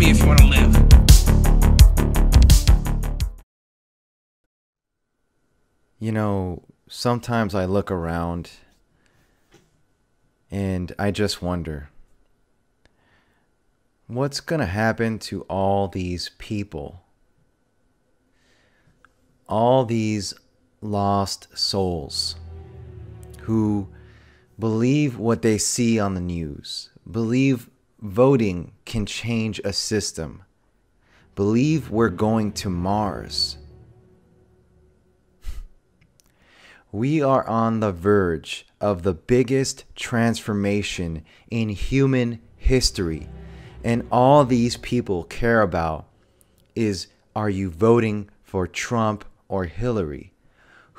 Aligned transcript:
me 0.00 0.10
if 0.12 0.20
you 0.20 0.26
want 0.26 0.38
to 0.38 0.46
live. 0.46 0.74
You 5.98 6.10
know, 6.10 6.62
sometimes 6.88 7.54
I 7.54 7.66
look 7.66 7.90
around 7.90 8.50
and 10.50 10.94
I 10.98 11.10
just 11.10 11.42
wonder 11.42 11.90
what's 14.06 14.40
going 14.40 14.60
to 14.60 14.66
happen 14.66 15.18
to 15.18 15.42
all 15.42 15.86
these 15.86 16.30
people? 16.38 17.02
All 19.48 19.84
these 19.84 20.32
lost 20.80 21.46
souls 21.56 22.36
who 23.42 23.86
believe 24.58 25.18
what 25.18 25.42
they 25.42 25.58
see 25.58 26.00
on 26.00 26.14
the 26.14 26.20
news, 26.22 26.88
believe 27.10 27.68
voting 28.00 28.72
can 28.90 29.06
change 29.06 29.60
a 29.62 29.72
system, 29.72 30.42
believe 31.36 31.90
we're 31.90 32.08
going 32.08 32.50
to 32.50 32.68
Mars. 32.68 33.56
We 36.90 37.22
are 37.22 37.46
on 37.46 37.78
the 37.78 37.92
verge 37.92 38.66
of 38.80 39.04
the 39.04 39.14
biggest 39.14 39.84
transformation 39.94 41.24
in 41.52 41.68
human 41.68 42.40
history. 42.56 43.28
And 43.84 44.08
all 44.10 44.44
these 44.44 44.76
people 44.78 45.22
care 45.22 45.62
about 45.62 46.08
is 46.74 47.06
are 47.36 47.48
you 47.48 47.70
voting 47.70 48.28
for 48.42 48.66
Trump 48.66 49.24
or 49.46 49.66
Hillary? 49.66 50.32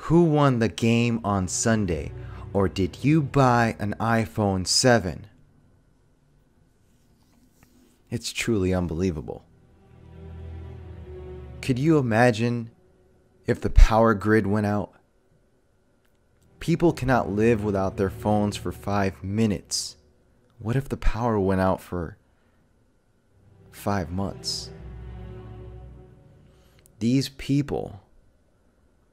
Who 0.06 0.24
won 0.24 0.60
the 0.60 0.70
game 0.70 1.20
on 1.24 1.46
Sunday? 1.46 2.12
Or 2.54 2.70
did 2.70 3.04
you 3.04 3.20
buy 3.20 3.76
an 3.78 3.94
iPhone 4.00 4.66
7? 4.66 5.26
It's 8.12 8.30
truly 8.30 8.74
unbelievable. 8.74 9.42
Could 11.62 11.78
you 11.78 11.96
imagine 11.96 12.70
if 13.46 13.58
the 13.58 13.70
power 13.70 14.12
grid 14.12 14.46
went 14.46 14.66
out? 14.66 14.92
People 16.60 16.92
cannot 16.92 17.30
live 17.30 17.64
without 17.64 17.96
their 17.96 18.10
phones 18.10 18.54
for 18.54 18.70
five 18.70 19.24
minutes. 19.24 19.96
What 20.58 20.76
if 20.76 20.90
the 20.90 20.98
power 20.98 21.40
went 21.40 21.62
out 21.62 21.80
for 21.80 22.18
five 23.70 24.10
months? 24.10 24.68
These 26.98 27.30
people 27.30 28.02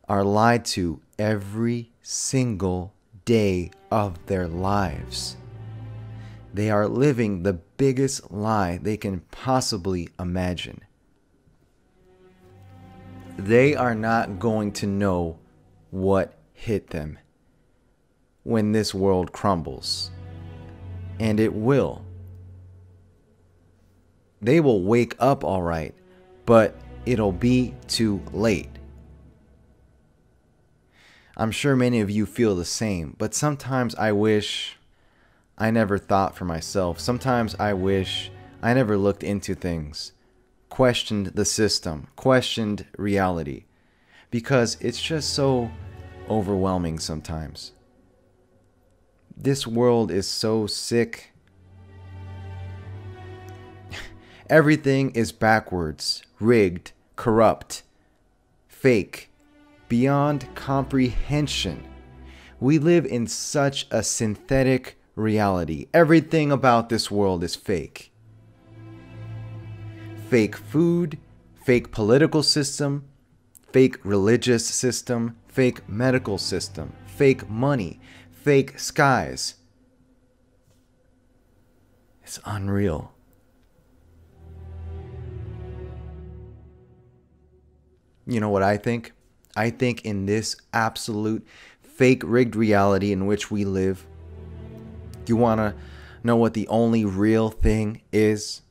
are 0.09 0.25
lied 0.25 0.65
to 0.75 0.99
every 1.17 1.93
single 2.01 2.93
day 3.23 3.71
of 3.89 4.25
their 4.25 4.49
lives. 4.49 5.37
They 6.53 6.69
are 6.71 6.87
living 6.87 7.43
the 7.43 7.53
biggest 7.53 8.31
lie 8.31 8.79
they 8.81 8.97
can 8.97 9.21
possibly 9.31 10.09
imagine. 10.19 10.81
They 13.37 13.75
are 13.75 13.95
not 13.95 14.39
going 14.39 14.71
to 14.73 14.87
know 14.87 15.39
what 15.91 16.37
hit 16.53 16.89
them 16.89 17.19
when 18.43 18.71
this 18.71 18.93
world 18.93 19.31
crumbles. 19.31 20.11
And 21.19 21.39
it 21.39 21.53
will. 21.53 22.03
They 24.41 24.59
will 24.59 24.83
wake 24.83 25.15
up 25.19 25.43
all 25.43 25.61
right, 25.61 25.93
but 26.45 26.75
it'll 27.05 27.31
be 27.31 27.75
too 27.87 28.21
late. 28.31 28.69
I'm 31.37 31.51
sure 31.51 31.75
many 31.75 32.01
of 32.01 32.09
you 32.09 32.25
feel 32.25 32.55
the 32.55 32.65
same, 32.65 33.15
but 33.17 33.33
sometimes 33.33 33.95
I 33.95 34.11
wish 34.11 34.78
I 35.59 35.71
never 35.71 35.97
thought 35.97 36.37
for 36.37 36.45
myself. 36.45 37.01
Sometimes 37.01 37.53
I 37.59 37.73
wish 37.73 38.31
I 38.61 38.73
never 38.73 38.97
looked 38.97 39.23
into 39.23 39.55
things, 39.55 40.13
questioned 40.69 41.27
the 41.27 41.43
system, 41.43 42.07
questioned 42.15 42.85
reality, 42.97 43.65
because 44.31 44.77
it's 44.79 45.01
just 45.01 45.33
so 45.33 45.69
overwhelming 46.29 46.97
sometimes. 46.97 47.73
This 49.35 49.67
world 49.67 50.11
is 50.11 50.27
so 50.27 50.65
sick. 50.65 51.33
Everything 54.49 55.11
is 55.11 55.33
backwards, 55.33 56.23
rigged, 56.39 56.93
corrupt, 57.17 57.83
fake, 58.69 59.29
beyond 59.89 60.47
comprehension. 60.55 61.83
We 62.61 62.79
live 62.79 63.05
in 63.05 63.27
such 63.27 63.87
a 63.91 64.03
synthetic 64.03 64.98
reality. 65.15 65.87
Everything 65.93 66.51
about 66.51 66.89
this 66.89 67.09
world 67.09 67.43
is 67.43 67.55
fake. 67.55 68.11
Fake 70.29 70.55
food, 70.55 71.17
fake 71.63 71.91
political 71.91 72.43
system, 72.43 73.05
fake 73.71 73.97
religious 74.03 74.65
system, 74.65 75.35
fake 75.47 75.87
medical 75.87 76.37
system, 76.37 76.93
fake 77.05 77.49
money, 77.49 77.99
fake 78.31 78.79
skies. 78.79 79.55
It's 82.23 82.39
unreal. 82.45 83.11
You 88.27 88.39
know 88.39 88.49
what 88.49 88.61
I 88.61 88.77
think? 88.77 89.13
I 89.55 89.71
think 89.71 90.05
in 90.05 90.27
this 90.27 90.55
absolute 90.71 91.45
fake 91.81 92.21
rigged 92.23 92.55
reality 92.55 93.11
in 93.11 93.25
which 93.25 93.49
we 93.49 93.65
live, 93.65 94.05
you 95.29 95.37
want 95.37 95.59
to 95.59 95.75
know 96.23 96.35
what 96.35 96.53
the 96.53 96.67
only 96.67 97.05
real 97.05 97.49
thing 97.49 98.01
is? 98.11 98.61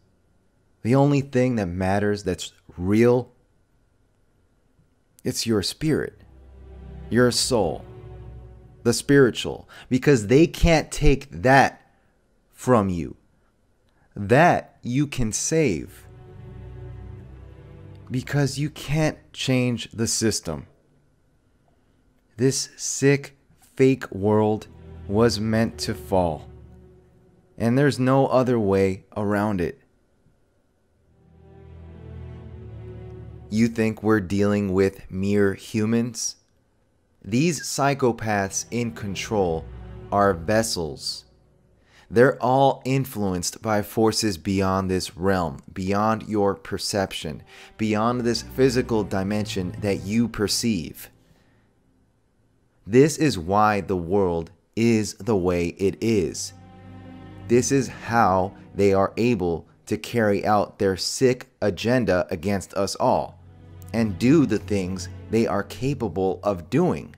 The 0.82 0.94
only 0.94 1.20
thing 1.20 1.56
that 1.56 1.66
matters 1.66 2.24
that's 2.24 2.52
real? 2.76 3.32
It's 5.24 5.46
your 5.46 5.62
spirit, 5.62 6.20
your 7.10 7.30
soul 7.30 7.84
the 8.88 8.94
spiritual, 8.94 9.69
because 9.91 10.28
they 10.28 10.46
can't 10.46 10.91
take 10.91 11.30
that 11.30 11.92
from 12.52 12.88
you. 12.88 13.16
That 14.16 14.78
you 14.82 15.06
can 15.06 15.30
save. 15.30 16.06
Because 18.10 18.58
you 18.58 18.70
can't 18.70 19.19
change 19.34 19.90
the 19.92 20.06
system. 20.06 20.66
This 22.38 22.70
sick, 22.76 23.36
fake 23.76 24.10
world 24.10 24.69
was 25.06 25.38
meant 25.38 25.76
to 25.80 25.94
fall. 25.94 26.47
And 27.58 27.76
there's 27.76 27.98
no 27.98 28.28
other 28.28 28.58
way 28.58 29.04
around 29.16 29.60
it. 29.60 29.80
You 33.50 33.66
think 33.66 34.02
we're 34.02 34.20
dealing 34.20 34.72
with 34.72 35.10
mere 35.10 35.54
humans? 35.54 36.36
These 37.24 37.62
psychopaths 37.62 38.66
in 38.70 38.92
control 38.92 39.64
are 40.12 40.32
vessels. 40.32 41.24
They're 42.10 42.41
all 42.42 42.80
influenced 42.86 43.60
by 43.60 43.82
forces 43.82 44.38
beyond 44.38 44.90
this 44.90 45.16
realm, 45.16 45.62
beyond 45.72 46.22
your 46.28 46.54
perception, 46.54 47.42
beyond 47.76 48.22
this 48.22 48.42
physical 48.42 49.04
dimension 49.04 49.76
that 49.80 50.04
you 50.04 50.28
perceive. 50.28 51.10
This 52.86 53.19
is 53.19 53.38
why 53.38 53.82
the 53.82 53.96
world 53.96 54.50
is 54.75 55.14
the 55.14 55.36
way 55.36 55.69
it 55.69 55.96
is. 56.00 56.54
This 57.48 57.72
is 57.72 57.88
how 57.88 58.53
they 58.75 58.92
are 58.92 59.14
able 59.16 59.66
to 59.86 59.97
carry 59.97 60.44
out 60.44 60.78
their 60.78 60.98
sick 60.98 61.48
agenda 61.62 62.26
against 62.31 62.75
us 62.75 62.94
all 62.97 63.38
and 63.94 64.19
do 64.19 64.44
the 64.44 64.59
things 64.59 65.09
they 65.31 65.47
are 65.47 65.62
capable 65.62 66.41
of 66.42 66.69
doing. 66.69 67.16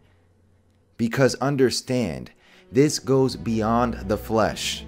Because 0.96 1.34
understand, 1.36 2.30
this 2.70 3.00
goes 3.00 3.34
beyond 3.34 4.08
the 4.08 4.16
flesh. 4.16 4.84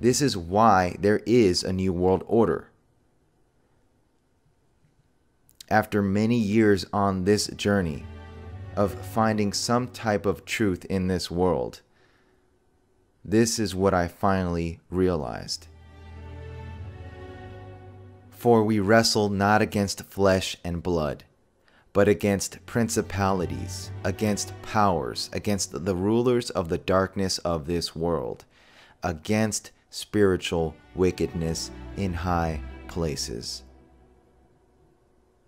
This 0.00 0.22
is 0.22 0.36
why 0.36 0.96
there 1.00 1.20
is 1.26 1.64
a 1.64 1.72
new 1.72 1.92
world 1.92 2.22
order. 2.28 2.68
After 5.68 6.00
many 6.00 6.38
years 6.38 6.86
on 6.92 7.24
this 7.24 7.48
journey 7.48 8.04
of 8.76 8.92
finding 8.92 9.52
some 9.52 9.88
type 9.88 10.26
of 10.26 10.44
truth 10.44 10.84
in 10.84 11.08
this 11.08 11.28
world, 11.28 11.80
this 13.24 13.58
is 13.58 13.74
what 13.74 13.94
I 13.94 14.08
finally 14.08 14.80
realized. 14.90 15.66
For 18.30 18.62
we 18.62 18.80
wrestle 18.80 19.28
not 19.28 19.60
against 19.60 20.04
flesh 20.04 20.56
and 20.64 20.82
blood 20.82 21.24
but 21.92 22.08
against 22.08 22.64
principalities, 22.66 23.90
against 24.04 24.52
powers, 24.62 25.28
against 25.32 25.84
the 25.84 25.94
rulers 25.94 26.50
of 26.50 26.68
the 26.68 26.78
darkness 26.78 27.38
of 27.38 27.66
this 27.66 27.96
world, 27.96 28.44
against 29.02 29.72
spiritual 29.90 30.74
wickedness 30.94 31.70
in 31.96 32.12
high 32.12 32.60
places. 32.86 33.64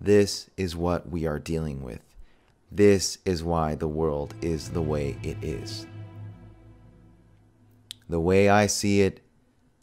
This 0.00 0.50
is 0.56 0.74
what 0.74 1.08
we 1.08 1.26
are 1.26 1.38
dealing 1.38 1.82
with. 1.82 2.00
This 2.72 3.18
is 3.24 3.44
why 3.44 3.76
the 3.76 3.88
world 3.88 4.34
is 4.40 4.70
the 4.70 4.82
way 4.82 5.16
it 5.22 5.36
is. 5.42 5.86
The 8.12 8.20
way 8.20 8.50
I 8.50 8.66
see 8.66 9.00
it, 9.00 9.22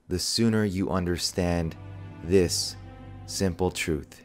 the 0.07 0.19
sooner 0.19 0.63
you 0.63 0.91
understand 0.91 1.75
this 2.23 2.75
simple 3.25 3.71
truth, 3.71 4.23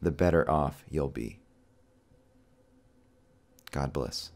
the 0.00 0.10
better 0.10 0.50
off 0.50 0.82
you'll 0.88 1.10
be. 1.10 1.40
God 3.70 3.92
bless. 3.92 4.32